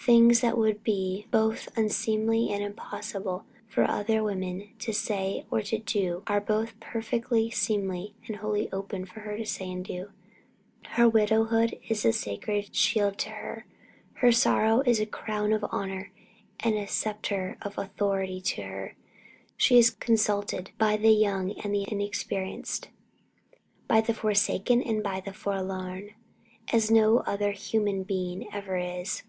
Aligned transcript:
Things 0.00 0.40
that 0.40 0.56
would 0.56 0.82
be 0.82 1.26
both 1.30 1.68
unseemly 1.76 2.48
and 2.50 2.62
impossible 2.62 3.44
for 3.66 3.84
other 3.84 4.24
women 4.24 4.70
to 4.78 4.90
say 4.90 5.44
or 5.50 5.60
to 5.60 5.76
do 5.80 6.22
are 6.26 6.40
both 6.40 6.80
perfectly 6.80 7.50
seemly 7.50 8.14
and 8.26 8.36
wholly 8.36 8.72
open 8.72 9.04
for 9.04 9.20
her 9.20 9.36
to 9.36 9.44
say 9.44 9.70
and 9.70 9.84
to 9.84 9.92
do. 10.04 10.10
Her 10.92 11.06
widowhood 11.06 11.78
is 11.90 12.06
a 12.06 12.14
sacred 12.14 12.74
shield 12.74 13.18
to 13.18 13.28
her. 13.28 13.66
Her 14.14 14.32
sorrow 14.32 14.80
is 14.80 14.98
a 14.98 15.04
crown 15.04 15.52
of 15.52 15.62
honour 15.64 16.10
and 16.60 16.74
a 16.76 16.86
sceptre 16.86 17.58
of 17.60 17.76
authority 17.76 18.40
to 18.40 18.62
her. 18.62 18.96
She 19.58 19.76
is 19.76 19.90
consulted 19.90 20.70
by 20.78 20.96
the 20.96 21.10
young 21.12 21.52
and 21.62 21.74
the 21.74 21.84
inexperienced, 21.86 22.88
by 23.86 24.00
the 24.00 24.14
forsaken 24.14 24.80
and 24.82 25.02
by 25.02 25.20
the 25.20 25.34
forlorn, 25.34 26.14
as 26.72 26.90
no 26.90 27.18
other 27.26 27.52
human 27.52 28.04
being 28.04 28.48
ever 28.54 28.78
is. 28.78 29.22